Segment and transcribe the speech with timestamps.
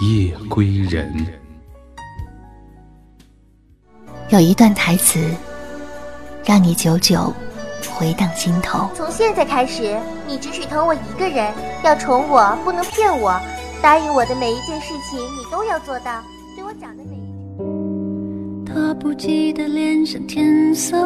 [0.00, 1.12] 夜归人。
[4.30, 5.18] 有一段台词，
[6.44, 7.32] 让你久久
[7.90, 8.88] 回荡心头。
[8.94, 11.52] 从现在开始，你只许疼我一个人，
[11.82, 13.40] 要宠我，不能骗我，
[13.82, 16.22] 答应我的每一件事情你都要做到，
[16.54, 18.72] 对我讲的每一句。
[18.72, 20.96] 他不记得脸上天色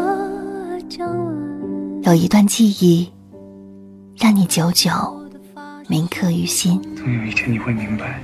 [0.90, 3.10] 将晚有一段记忆，
[4.18, 4.90] 让你久久
[5.88, 6.78] 铭刻于心。
[6.94, 8.20] 总有一天你会明白，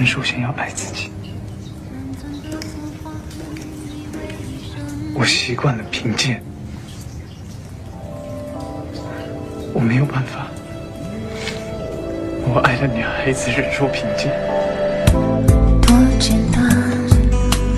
[0.00, 1.10] 人首先要爱自己。
[5.14, 6.42] 我习惯了贫贱，
[9.74, 10.46] 我没有办法。
[12.48, 14.32] 我爱的女孩子忍受贫贱。
[15.82, 16.64] 多简单，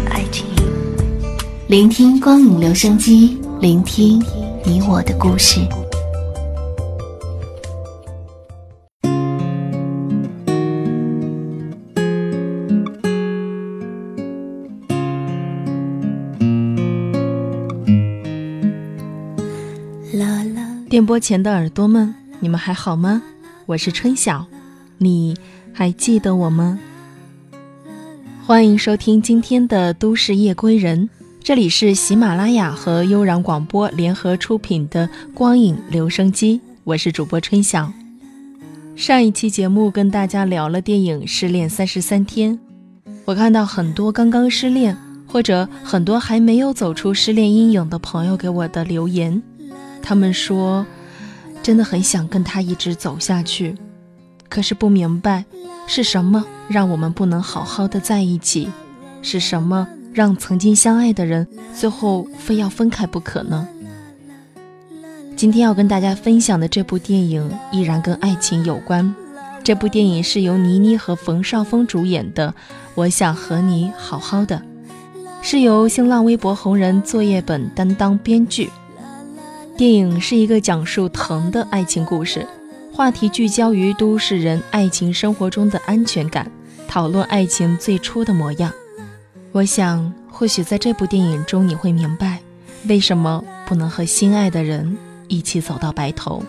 [0.08, 0.46] 爱情。
[1.66, 4.24] 聆听光影留声机，聆听
[4.64, 5.58] 你我的故事。
[20.92, 23.22] 电波前的耳朵们，你们还好吗？
[23.64, 24.44] 我是春晓，
[24.98, 25.34] 你
[25.72, 26.78] 还记得我吗？
[28.44, 31.08] 欢迎收听今天的《都市夜归人》，
[31.42, 37.90] 这里是喜马拉雅和悠然广播联合出品的光影留声机，我是主播春晓。
[38.94, 42.52] 上一期节目跟大家聊了电影《失恋三十三天》，
[43.24, 44.94] 我看到很多刚刚失恋
[45.26, 49.42] 或者很多还没有走出失恋阴影的朋友给我的留言。
[50.02, 50.84] 他们说，
[51.62, 53.76] 真的很想跟他一直走下去，
[54.48, 55.44] 可是不明白
[55.86, 58.68] 是什么让我们不能好好的在一起，
[59.22, 63.66] 是什么让曾经相爱的人最后非要分开不可呢？
[65.36, 69.14] 今天要跟大家分享的这部电影依然跟爱情有关，
[69.64, 72.48] 这部电影是由倪妮和冯绍峰主演的
[72.94, 74.56] 《我想和你好好的》，
[75.40, 78.70] 是由新浪微博红人作业本担当编剧。
[79.76, 82.46] 电影是一个讲述疼的爱情故事，
[82.92, 86.50] 话题聚焦于都市人爱情生活中的安全感，
[86.86, 88.70] 讨论爱情最初的模样。
[89.50, 92.40] 我想，或许在这部电影中，你会明白，
[92.86, 94.96] 为什么不能和心爱的人
[95.26, 96.42] 一起走到白头。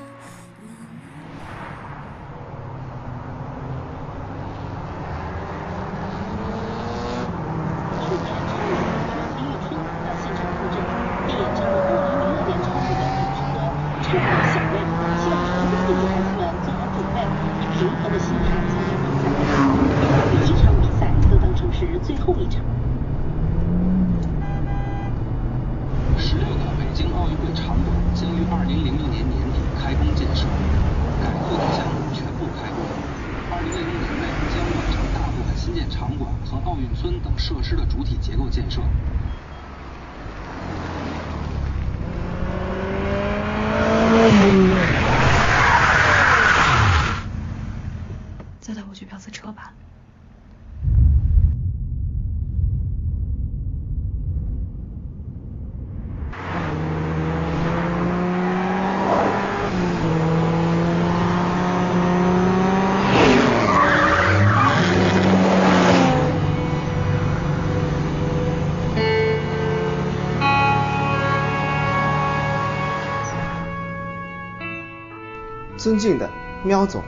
[75.83, 76.29] 尊敬的
[76.63, 77.03] 喵总，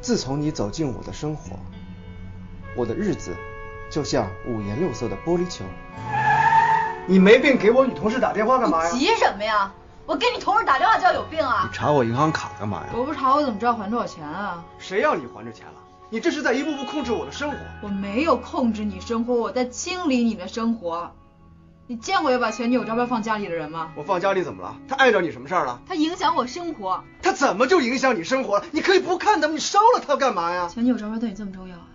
[0.00, 1.56] 自从你走进我的生活，
[2.74, 3.36] 我的日子
[3.88, 5.64] 就像五颜六色的玻璃球。
[7.06, 8.90] 你没病，给我女同事打电话干嘛呀？
[8.92, 9.72] 你急什么呀？
[10.06, 11.68] 我给你同事打电话叫有病啊？
[11.70, 12.88] 你查我银行卡干嘛呀？
[12.96, 14.64] 我不查我怎么知道还多少钱啊？
[14.80, 15.74] 谁要你还这钱了？
[16.10, 17.56] 你这是在一步步控制我的生活。
[17.80, 21.12] 我没有控制你生活，我在清理你的生活。
[21.88, 23.90] 你见过有把前女友照片放家里的人吗？
[23.96, 24.76] 我放家里怎么了？
[24.88, 25.80] 他碍着你什么事儿了？
[25.86, 27.02] 他影响我生活。
[27.22, 28.64] 他怎么就影响你生活了？
[28.70, 30.68] 你可以不看他，你烧了他干嘛呀？
[30.72, 31.86] 前女友照片对你这么重要啊？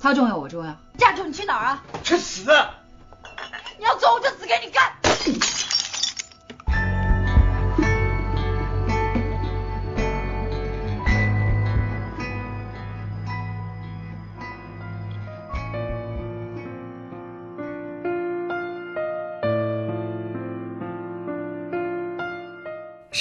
[0.00, 0.76] 他重要，我重要。
[0.98, 1.82] 亚洲你去哪儿啊？
[2.02, 2.50] 去死！
[3.78, 4.92] 你要走，我就死给你看。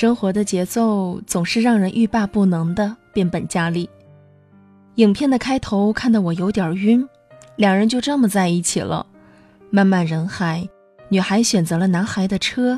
[0.03, 3.89] 生活的节奏总是让人欲罢不能的变本加厉。
[4.95, 7.07] 影片的开头看得我有点晕，
[7.55, 9.07] 两人就这么在一起了。
[9.69, 10.67] 漫漫人海，
[11.07, 12.77] 女孩选择了男孩的车；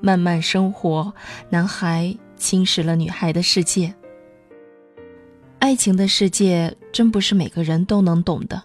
[0.00, 1.12] 漫漫生活，
[1.50, 3.92] 男孩侵蚀了女孩的世界。
[5.58, 8.62] 爱情的世界真不是每个人都能懂的。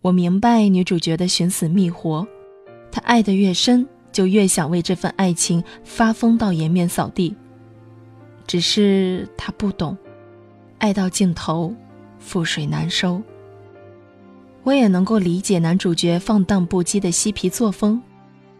[0.00, 2.24] 我明白女主角的寻死觅活，
[2.92, 7.34] 她爱得越深，就越想为这份爱情发疯到颜面扫地。
[8.46, 9.96] 只是他不懂，
[10.78, 11.74] 爱到尽头，
[12.24, 13.20] 覆水难收。
[14.62, 18.00] 我也能够理解男主角放荡不羁的嬉皮作风，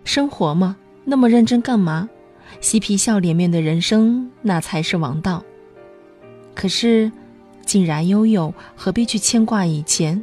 [0.05, 2.09] 生活嘛，那么认真干嘛？
[2.61, 5.43] 嬉皮笑脸面的人生，那才是王道。
[6.55, 7.13] 可是，
[7.65, 10.23] 既然拥有，何必去牵挂以前？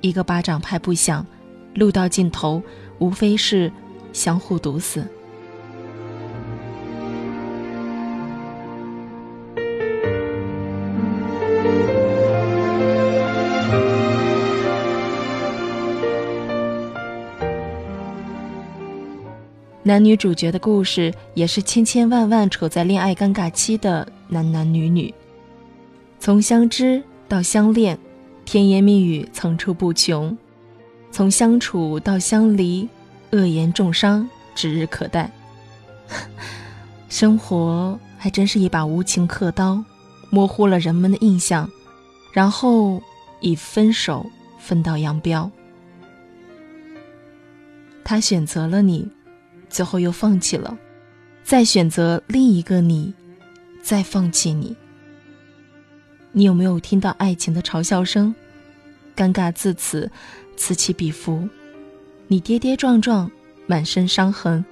[0.00, 1.26] 一个巴掌拍不响，
[1.74, 2.62] 路到尽头，
[2.98, 3.72] 无非是
[4.18, 5.06] 相互毒死。
[19.84, 25.14] 男女主角的故事也是千千万万处在恋爱尴尬期的男男女女，
[26.18, 27.96] 从相知到相恋，
[28.44, 30.36] 甜言蜜语层出不穷；
[31.12, 32.86] 从相处到相离，
[33.32, 35.30] 恶言重伤指日可待。
[37.08, 39.82] 生活还真是一把无情刻刀，
[40.30, 41.70] 模糊了人们的印象，
[42.32, 43.02] 然后
[43.40, 44.26] 以分手
[44.58, 45.50] 分道扬镳。
[48.04, 49.08] 他选择了你。
[49.70, 50.78] 最后又放弃了，
[51.44, 53.12] 再选择另一个你，
[53.82, 54.74] 再放弃你。
[56.32, 58.34] 你有没有听到爱情的嘲笑声？
[59.14, 60.10] 尴尬自此，
[60.56, 61.46] 此起彼伏。
[62.30, 63.30] 你跌跌撞撞，
[63.66, 64.62] 满身伤痕，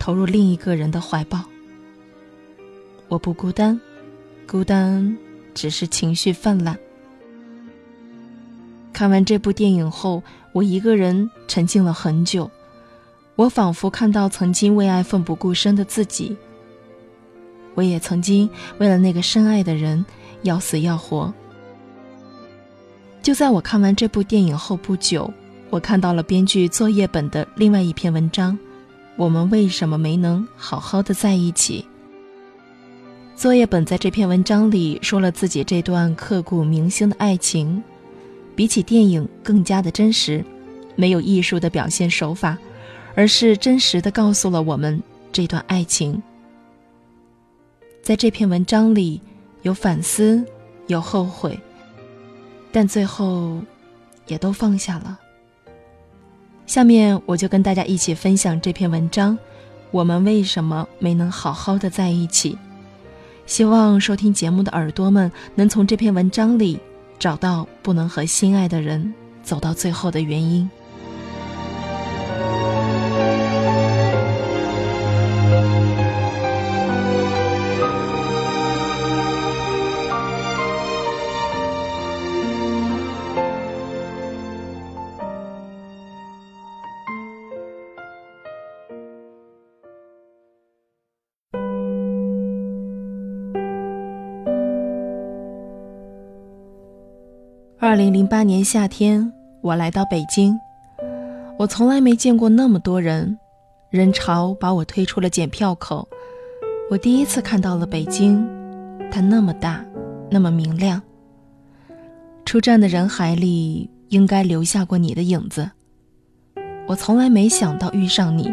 [0.00, 1.44] 投入另一个人的怀抱。
[3.06, 3.80] 我不孤单，
[4.48, 5.16] 孤单
[5.54, 6.76] 只是情绪泛滥。
[8.92, 10.20] 看完这部电影后，
[10.50, 12.50] 我一个人沉浸了很久。
[13.36, 16.36] 我仿佛看到曾经为爱奋不顾身的自己，
[17.76, 20.04] 我也曾经为了那个深爱的人
[20.42, 21.32] 要死要活。
[23.22, 25.32] 就在我看完这部电影后不久，
[25.74, 28.56] 我看到了编剧作业本的另外一篇文章：
[29.16, 31.84] 我们为什么没能好好的在一起？
[33.34, 37.82] 作业本在这篇文章里说了自己这段刻骨铭心的爱情，
[38.54, 40.44] 比起电影更加的真实，
[40.94, 42.56] 没有艺术的表现手法。
[43.16, 46.22] 而是真实的告诉了我们这段爱情。
[48.00, 49.20] 在这篇文章里，
[49.62, 50.44] 有反思，
[50.86, 51.58] 有后悔，
[52.70, 53.60] 但最后
[54.28, 55.18] 也都放下了。
[56.66, 59.36] 下面我就跟大家一起分享这篇文章：
[59.90, 62.56] 我们为什么没能好好的在一起？
[63.46, 66.80] 希望收听节目的耳朵们能从这篇文章里
[67.18, 69.12] 找到不能和心爱的人
[69.42, 70.68] 走到最后的原因。
[97.94, 100.58] 二零零八年夏天，我来到北京。
[101.56, 103.38] 我从来没见过那么多人，
[103.88, 106.08] 人潮把我推出了检票口。
[106.90, 108.44] 我第一次看到了北京，
[109.12, 109.84] 它那么大，
[110.28, 111.00] 那么明亮。
[112.44, 115.70] 出站的人海里，应该留下过你的影子。
[116.88, 118.52] 我从来没想到遇上你，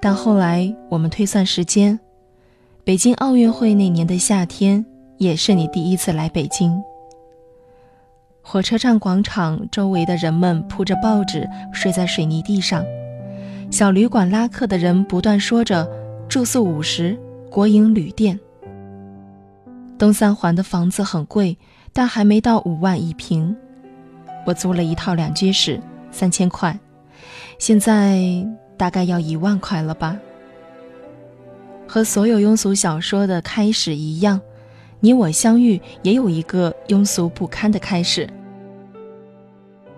[0.00, 2.00] 但后来我们推算时间，
[2.84, 4.82] 北京奥运会那年的夏天，
[5.18, 6.82] 也是你第一次来北京。
[8.48, 12.84] 火车站广场周围的人们铺着报纸睡在水泥地上，
[13.72, 15.84] 小旅馆拉客的人不断说着
[16.28, 17.18] 住宿五十，
[17.50, 18.38] 国营旅店。
[19.98, 21.58] 东三环的房子很贵，
[21.92, 23.54] 但还没到五万一平。
[24.46, 25.80] 我租了一套两居室，
[26.12, 26.78] 三千块，
[27.58, 30.16] 现在大概要一万块了吧。
[31.88, 34.40] 和所有庸俗小说的开始一样。
[35.00, 38.28] 你我相遇也有一个庸俗不堪的开始。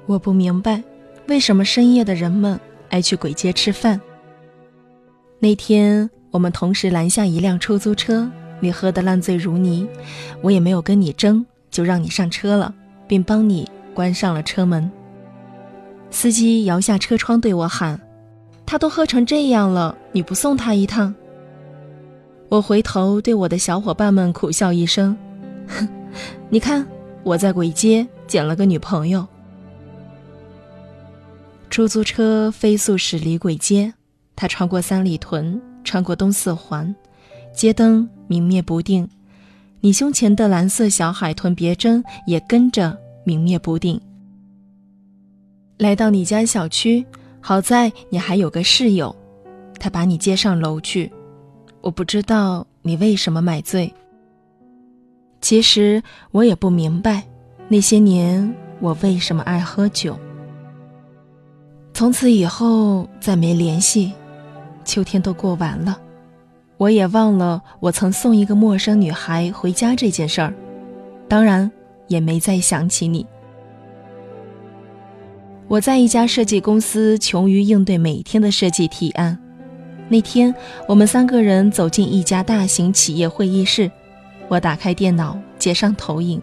[0.07, 0.83] 我不明白，
[1.28, 4.00] 为什么深夜的人们爱去鬼街吃饭。
[5.38, 9.87] 那天我们同时拦下一辆出租车，你喝得烂醉如泥，
[10.43, 12.75] 我也没有跟你争，就让你上车了，
[13.07, 14.90] 并帮你关上了车门。
[16.11, 18.00] 司机摇下车窗对我喊
[18.64, 21.14] ：“他都喝成这样了，你不送他一趟？”
[22.49, 25.17] 我回头对我的小伙伴们苦笑一声
[25.69, 25.87] ：“哼，
[26.49, 26.87] 你看
[27.23, 29.26] 我在鬼街捡了个女朋友。”
[31.69, 33.93] 出租车飞速驶离鬼街，
[34.35, 36.95] 它穿过三里屯，穿过东四环，
[37.52, 39.07] 街灯明灭不定，
[39.81, 44.00] 你胸前的蓝色小海豚别针也跟着明灭不定。
[45.76, 47.05] 来到你家小区，
[47.40, 49.14] 好在你还有个室友，
[49.78, 51.12] 他把你接上楼去。
[51.80, 53.92] 我不知道你为什么买醉。
[55.40, 57.23] 其实我也不明白，
[57.68, 60.18] 那些年我为什么爱喝酒。
[61.94, 64.12] 从此以后再没联系，
[64.85, 66.00] 秋天都过完了，
[66.76, 70.52] 我也忘了我曾送一个陌生女孩回家这件事儿，
[71.28, 71.70] 当然
[72.08, 73.26] 也没再想起你。
[75.68, 79.38] 我在一家设计公司，穷于应对每天的设计提案。
[80.08, 80.54] 那天，
[80.86, 83.90] 我们三个人走进一家大型企业会议室。
[84.48, 86.40] 我打开电脑，接上投影。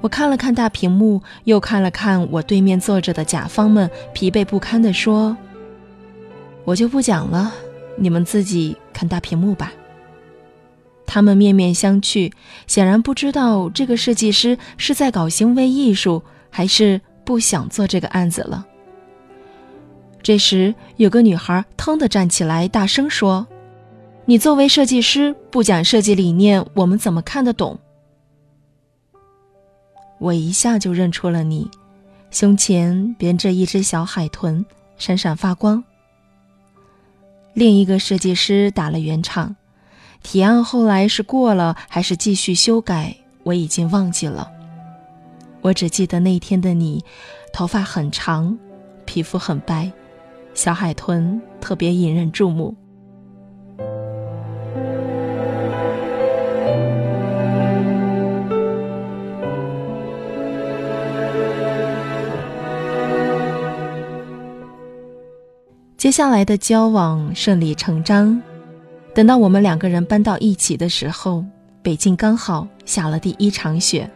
[0.00, 5.36] 我看了看大屏幕，又看了看我对面坐着的甲方们，疲惫不堪地说
[6.64, 7.52] ：“我就不讲了，
[7.96, 9.72] 你们自己看大屏幕吧。”
[11.04, 12.30] 他们面面相觑，
[12.68, 18.64] 显然不知道这个设计师是在搞行为艺术，还是不想做这个案子了。
[20.26, 23.46] 这时，有个女孩腾地站起来，大声说
[24.26, 27.78] ：“你作为设计师不讲设计理念，我们怎么看得懂？”
[30.18, 31.70] 我一下就认出了你，
[32.32, 34.66] 胸前别着一只小海豚，
[34.98, 35.84] 闪闪发光。
[37.54, 39.54] 另一个设计师打了圆场，
[40.24, 44.50] 提案后来是过了还是继续修改，我已经忘记了。
[45.60, 47.04] 我只记得那天的你，
[47.52, 48.58] 头发很长，
[49.04, 49.92] 皮肤很白。
[50.56, 52.74] 小海豚特别引人注目。
[65.98, 68.40] 接下来的交往顺理成章。
[69.14, 71.44] 等到我们两个人搬到一起的时候，
[71.82, 74.10] 北京刚好下了第一场雪。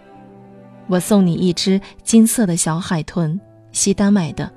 [0.86, 3.38] 我送你一只金色的小海豚，
[3.72, 4.50] 西单买的，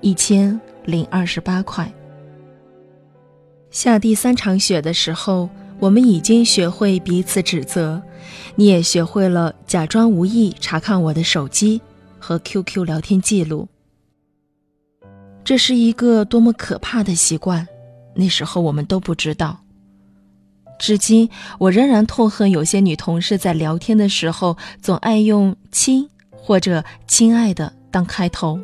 [0.00, 0.60] 一千。
[0.88, 1.92] 零二十八块。
[3.70, 8.02] 下第三场雪的时候，我们已经学会彼此指责，
[8.56, 11.78] 你也学会了假装无意查看我的手机
[12.18, 13.68] 和 QQ 聊天记录。
[15.44, 17.68] 这是一个多么可怕的习惯，
[18.14, 19.60] 那时候我们都不知道。
[20.78, 21.28] 至今，
[21.58, 28.58] 我仍然痛恨有些女同事在聊天的时候总爱用“亲”或者“亲爱的”当开头。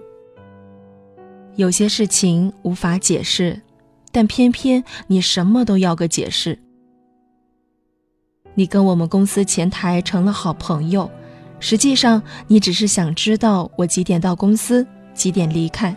[1.57, 3.61] 有些事情无法解释，
[4.11, 6.59] 但偏偏你什么都要个解释。
[8.55, 11.11] 你跟我们公司前台成了好朋友，
[11.61, 15.95] 实际上你只是想知道我几点到公司，几点离开。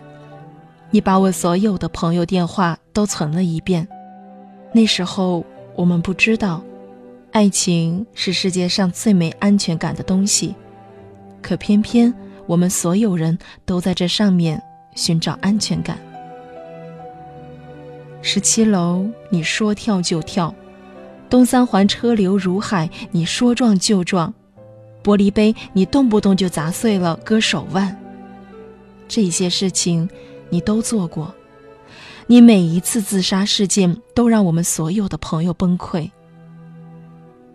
[0.90, 3.86] 你把我所有的朋友电话都存了一遍。
[4.72, 6.62] 那时候我们不知道，
[7.32, 10.54] 爱情是世界上最没安全感的东西，
[11.42, 12.12] 可偏偏
[12.46, 14.62] 我们所有人都在这上面。
[14.98, 15.96] 寻找安全感。
[18.20, 20.52] 十七楼，你说跳就跳；
[21.30, 24.32] 东三环车流如海，你说撞就撞；
[25.04, 27.96] 玻璃杯你动不动就砸碎了，割手腕。
[29.06, 30.10] 这些事情
[30.50, 31.32] 你都做过。
[32.26, 36.10] 你每一次自杀事件都让我们所有的朋友崩溃。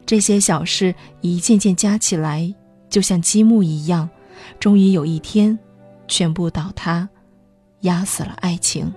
[0.06, 2.54] 这些小事一件件加起来，
[2.90, 4.10] 就像积木一样，
[4.62, 5.60] 终于有一天，
[6.08, 7.08] 全部倒塌。
[7.84, 8.94] 压死了爱情。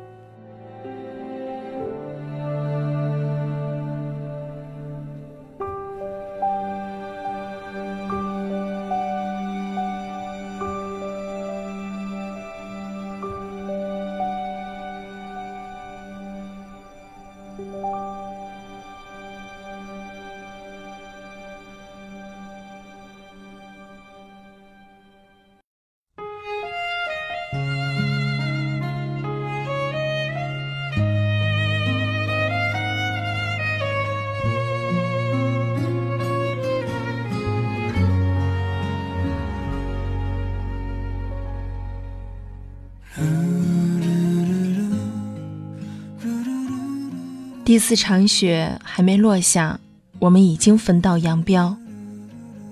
[47.67, 49.81] 第四场雪还没落下，
[50.21, 51.77] 我们已经分道扬镳。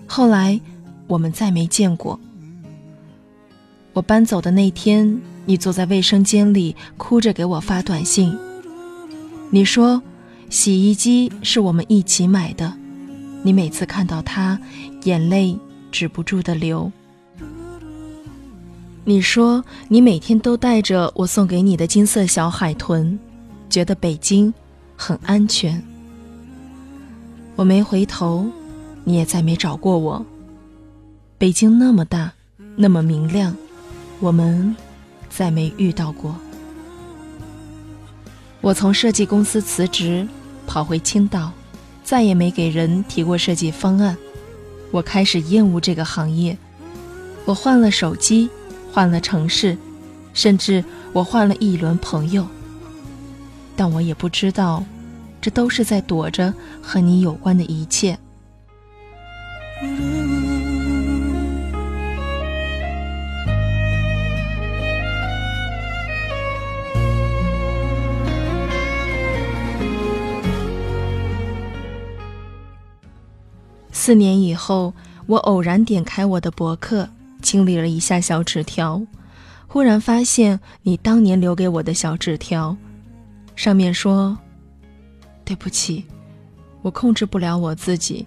[0.07, 0.61] 后来，
[1.09, 2.21] 我们再没见过。
[3.93, 8.39] 我搬走的那天，你坐在卫生间里哭着给我发短信。
[9.51, 10.01] 你说，
[10.49, 12.73] 洗衣机是我们一起买的，
[13.43, 14.57] 你每次看到它，
[15.03, 15.59] 眼泪
[15.91, 16.93] 止不住的流。
[19.03, 23.19] 你说你每天都带着我送给你的金色小海豚，
[23.69, 24.55] 觉得北京
[24.97, 25.83] 很安全。
[27.57, 28.47] 我没回头，
[29.05, 30.25] 你也再没找过我。
[31.39, 32.33] 北京那么大，
[32.77, 33.57] 那么明亮，
[34.21, 34.75] 我们
[35.29, 36.35] 再没遇到过。
[38.61, 40.27] 我从设计公司辞职，
[40.67, 41.53] 跑回青岛，
[42.03, 44.17] 再也没给人提过设计方案。
[44.91, 46.57] 我开始厌恶这个行业。
[47.45, 48.49] 我换了手机。
[48.93, 49.77] 换了城市，
[50.35, 52.47] 甚至我换了一轮朋友，
[53.77, 54.85] 但我也不知道，
[55.41, 56.53] 这都是在躲着
[56.83, 58.19] 和你有关的一切。
[73.93, 74.93] 四年以后，
[75.27, 77.09] 我偶然点开我的博客。
[77.41, 79.03] 清理了一下小纸条，
[79.67, 82.75] 忽然发现你当年留给我的小纸条，
[83.57, 84.37] 上面说
[85.45, 86.05] ：“对不起，
[86.83, 88.27] 我控制不了我自己，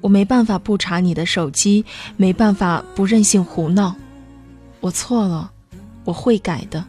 [0.00, 1.84] 我没办法不查你的手机，
[2.16, 3.94] 没办法不任性胡闹，
[4.80, 5.52] 我错了，
[6.04, 6.84] 我会改的。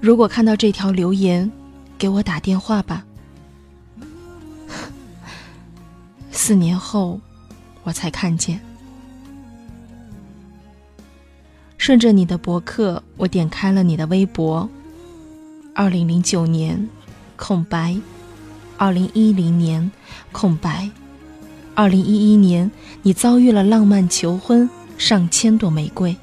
[0.00, 1.50] 如果看到这条留言，
[1.98, 3.04] 给我打电话吧。
[6.30, 7.20] 四年后，
[7.82, 8.60] 我才看见。”
[11.76, 14.68] 顺着你的博客，我点开了你的微博。
[15.72, 16.88] 二零零九年，
[17.36, 18.00] 空白；
[18.76, 19.90] 二零一零年，
[20.32, 20.90] 空白；
[21.74, 22.70] 二零一一年，
[23.02, 26.16] 你遭遇了浪漫求婚，上千朵玫瑰。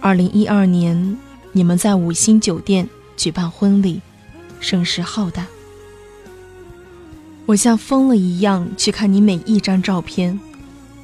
[0.00, 1.16] 二零一二年，
[1.52, 4.00] 你们在五星酒店举办婚礼，
[4.60, 5.46] 声势浩大。
[7.46, 10.38] 我像疯了一样去看你每一张照片，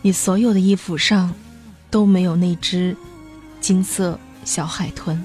[0.02, 1.34] 你所有的衣服上
[1.90, 2.96] 都没有那只。
[3.60, 5.24] 金色小海豚。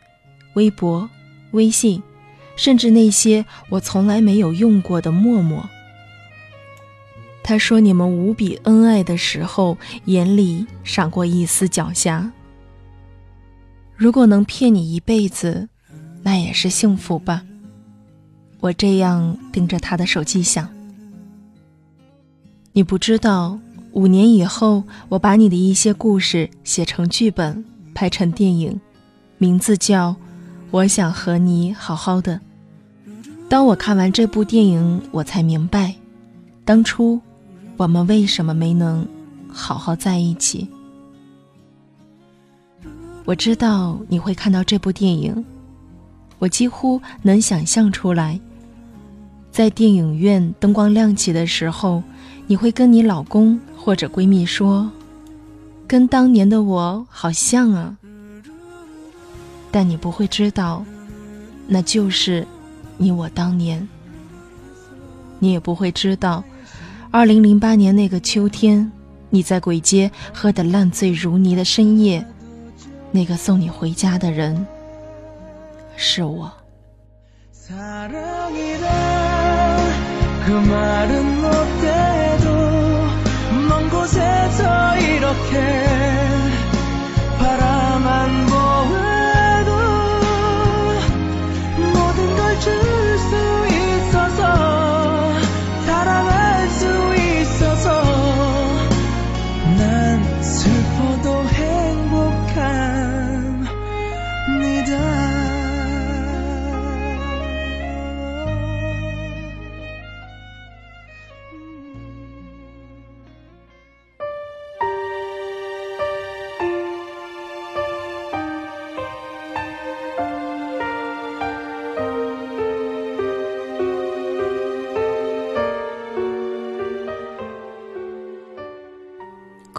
[0.53, 1.09] 微博、
[1.51, 2.01] 微信，
[2.55, 5.69] 甚至那些我从来没有用过的陌陌。”
[7.43, 12.29] 他说：“你们无比恩爱的时候，眼里闪过一丝狡黠。
[13.95, 15.67] 如果能骗你一辈子，
[16.23, 17.43] 那也是幸福吧。”
[18.61, 20.69] 我这样盯着他的手机想
[22.73, 23.59] ：“你不知道。”
[23.93, 28.79] 五年以后，我把你的一些故事写成剧本，拍成电影，
[29.37, 30.11] 名字叫
[30.71, 32.35] 《我想和你好好的》。
[33.49, 35.93] 当我看完这部电影，我才明白，
[36.65, 37.19] 当初
[37.77, 39.05] 我们为什么没能
[39.51, 40.67] 好好在一起。
[43.25, 45.45] 我知道你会看到这部电影，
[46.39, 48.39] 我几乎能想象出来，
[49.51, 52.01] 在电影院灯光亮起的时候，
[52.47, 53.59] 你会跟你老公。
[53.83, 54.91] 或者闺蜜说
[55.89, 57.97] ：“跟当年的我好像啊。”
[59.71, 60.83] 但你不会知道，
[61.65, 62.45] 那就是
[62.97, 63.87] 你我当年。
[65.39, 66.43] 你也不会知道，
[67.09, 68.91] 二零零八年那个秋天，
[69.29, 72.23] 你在鬼街喝得烂醉如泥的深夜，
[73.09, 74.67] 那个送你回家的人
[75.95, 76.51] 是我。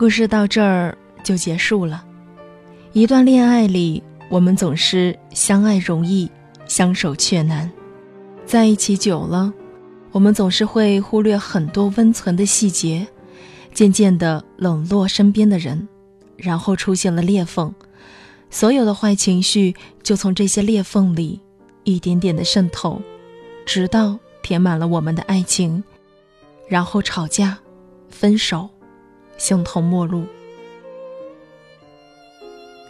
[0.03, 2.05] 故事到这儿就结束了。
[2.93, 6.29] 一段恋爱里，我们总是相爱容易，
[6.67, 7.71] 相守却难。
[8.45, 9.53] 在一起久了，
[10.11, 13.07] 我们总是会忽略很多温存的细节，
[13.73, 15.87] 渐渐的冷落身边的人，
[16.37, 17.73] 然后出现了裂缝，
[18.51, 21.38] 所有的坏情绪就从这些裂缝里
[21.85, 23.01] 一点点的渗透，
[23.65, 25.85] 直到填满了我们的爱情，
[26.67, 27.57] 然后吵架、
[28.09, 28.69] 分手、
[29.42, 30.24] 形同陌路。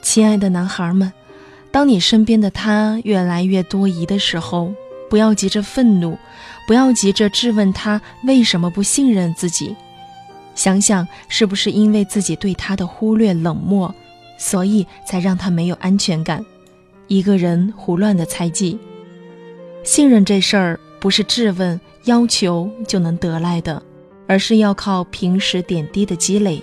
[0.02, 1.10] 亲爱的男孩们，
[1.70, 4.74] 当你身边的他越来越多疑的时候，
[5.08, 6.18] 不要急着愤怒，
[6.66, 9.74] 不要急着质问他为什么不信任自己。
[10.54, 13.94] 想想是不是因为自己对他的忽略冷漠，
[14.36, 16.44] 所以才让他没有安全感，
[17.06, 18.78] 一个人胡乱的猜忌。
[19.82, 23.82] 信任这事儿不是质问要求就能得来的，
[24.26, 26.62] 而是要靠平时点滴的积累。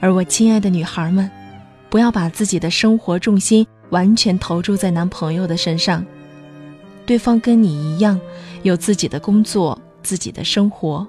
[0.00, 1.30] 而我亲爱的女孩们。
[1.90, 6.04] 不要把自己的生活重心完全投注在男朋友的身上，
[7.06, 8.20] 对方跟你一样
[8.62, 11.06] 有自己的工作、自己的生活，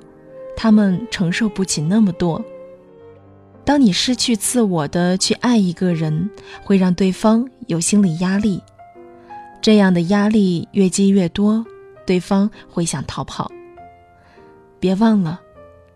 [0.55, 2.41] 他们承受不起那么多。
[3.65, 6.29] 当你失去自我的去爱一个人，
[6.63, 8.63] 会让对方有心理压力，
[9.61, 11.65] 这样的压力越积越多，
[12.05, 13.51] 对方会想逃跑。
[14.79, 15.39] 别忘了，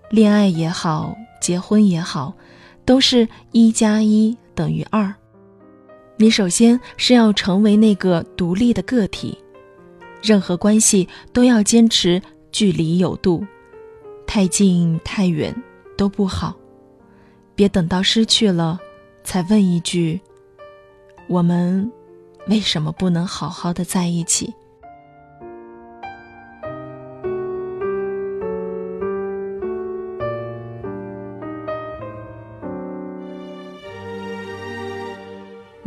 [0.10, 2.36] 恋爱也好，结婚也好，
[2.86, 4.38] 都是一加一。
[4.56, 5.12] 等于二，
[6.15, 9.36] 你首先是要成为那个独立的个体，
[10.22, 13.43] 任何关系都要坚持距离有度，
[14.28, 15.52] 太近太远
[15.98, 16.56] 都不好，
[17.56, 18.80] 别等到失去了
[19.24, 20.22] 才问一句：
[21.28, 21.91] 我们
[22.48, 24.54] 为什么不能好好的在一起？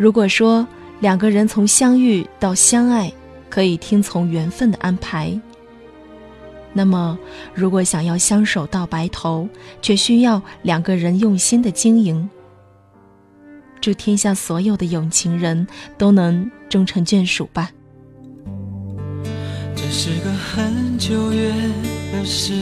[0.07, 0.65] 如果说
[1.01, 3.13] 两个人从相遇到相爱
[3.51, 5.37] 可以听从缘分的安排，
[6.73, 7.19] 那么
[7.53, 9.49] 如果想要相守到白头，
[9.83, 12.31] 却需要两个人用心的经营。
[13.81, 15.67] 祝天下所有的有情人
[15.99, 17.73] 都能终成眷属吧。
[19.75, 21.53] 这是个很久远
[22.13, 22.53] 的事。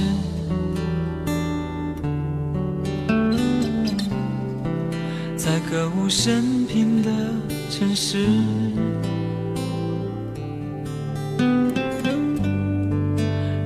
[5.74, 7.10] 在歌舞升平的
[7.68, 8.28] 城市，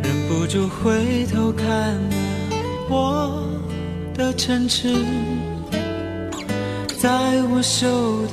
[0.03, 2.01] 忍不住回头看了
[2.89, 3.47] 我
[4.15, 4.97] 的城池，
[6.99, 8.31] 在我手的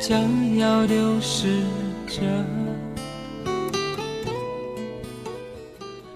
[0.00, 1.60] 将要丢失
[2.06, 2.22] 着。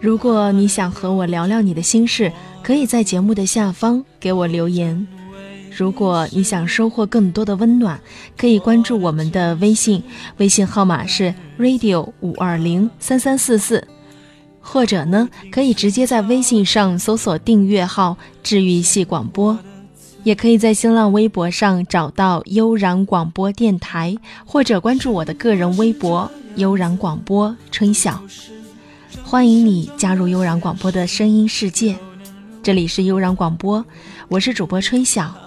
[0.00, 2.32] 如果你想和我聊聊你的心事，
[2.62, 5.06] 可以在节目的下方给我留言。
[5.76, 8.00] 如果你想收获更多的温暖，
[8.34, 10.02] 可以关注我们的微信，
[10.38, 13.86] 微信号码是 radio 五二零三三四四，
[14.62, 19.58] 或者呢，可以直接在微信上搜索订阅号“治愈系广播”，
[20.24, 28.22] 也可以在新浪微博上找到悠然广播电台，或者关注我的个人微博“悠然广播春晓”。
[29.22, 31.96] 欢迎你加入悠然广播的声音世界，
[32.62, 33.84] 这里是悠然广播，
[34.28, 35.45] 我是主播春晓。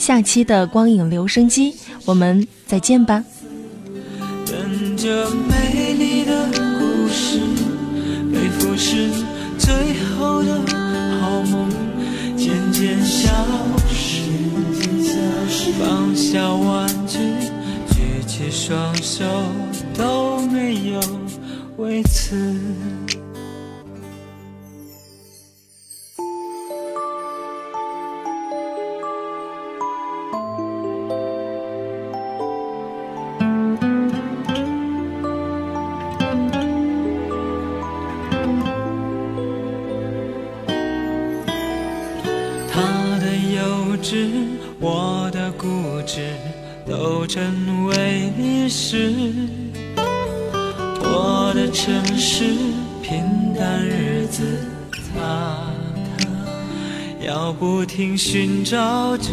[0.00, 1.74] 下期的光影留声机，
[2.06, 3.22] 我们再见吧。
[4.46, 7.38] 等着美丽的故事，
[8.32, 9.10] 背负是
[9.58, 9.70] 最
[10.16, 10.58] 后的
[11.20, 11.68] 好梦，
[12.34, 13.30] 渐渐消
[13.90, 14.22] 失。
[15.78, 17.18] 放下玩具，
[17.90, 19.24] 举起双手，
[19.94, 21.00] 都没有
[21.76, 22.56] 为此。
[58.16, 59.30] 寻找着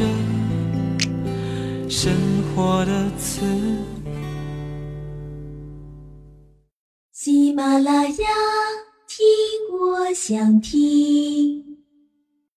[1.89, 2.12] 生
[2.53, 3.96] 活的词。